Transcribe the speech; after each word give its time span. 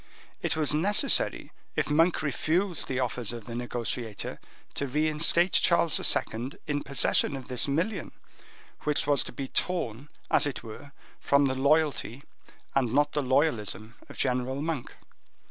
It 0.41 0.57
was 0.57 0.73
necessary, 0.73 1.51
if 1.75 1.87
Monk 1.87 2.23
refused 2.23 2.87
the 2.87 2.99
offers 2.99 3.31
of 3.31 3.45
the 3.45 3.53
negotiator, 3.53 4.39
to 4.73 4.87
reinstate 4.87 5.51
King 5.51 5.61
Charles 5.63 5.99
II. 6.15 6.53
in 6.65 6.81
possession 6.81 7.35
of 7.35 7.49
this 7.49 7.67
million, 7.67 8.11
which 8.79 9.05
was 9.05 9.23
to 9.25 9.31
be 9.31 9.47
torn, 9.47 10.09
as 10.31 10.47
it 10.47 10.63
were, 10.63 10.91
from 11.19 11.45
the 11.45 11.53
loyalty 11.53 12.23
and 12.73 12.91
not 12.91 13.11
the 13.11 13.21
loyalism 13.21 13.93
of 14.09 14.17
General 14.17 14.59
Monk. 14.59 14.95